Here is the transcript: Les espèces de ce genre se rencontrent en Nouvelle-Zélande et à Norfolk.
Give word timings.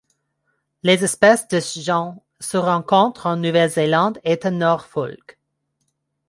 Les 0.81 1.03
espèces 1.03 1.47
de 1.49 1.59
ce 1.59 1.79
genre 1.79 2.15
se 2.39 2.57
rencontrent 2.57 3.27
en 3.27 3.35
Nouvelle-Zélande 3.35 4.17
et 4.23 4.39
à 4.43 4.49
Norfolk. 4.49 5.37